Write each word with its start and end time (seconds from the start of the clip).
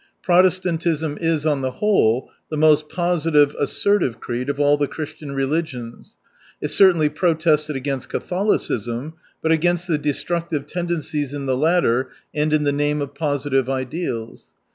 Protestantism 0.23 1.15
is, 1.21 1.45
on 1.45 1.61
the 1.61 1.69
whole, 1.73 2.31
the 2.49 2.57
most 2.57 2.89
positive, 2.89 3.55
assertive 3.59 4.19
creed 4.19 4.49
of 4.49 4.59
all 4.59 4.75
the 4.75 4.87
Christian 4.87 5.33
religions. 5.33 6.17
It 6.59 6.69
certainly 6.69 7.07
protested 7.07 7.75
against 7.75 8.09
Catholicism, 8.09 9.13
but 9.43 9.51
against 9.51 9.87
the 9.87 9.99
de 9.99 10.09
structive 10.09 10.65
tendencies 10.65 11.35
in 11.35 11.45
the 11.45 11.55
latter, 11.55 12.09
and 12.33 12.51
in 12.51 12.63
the 12.63 12.71
name 12.71 12.99
of 12.99 13.13
positive 13.13 13.69
ideals. 13.69 14.55